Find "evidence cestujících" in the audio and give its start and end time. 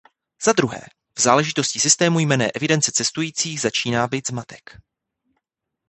2.51-3.61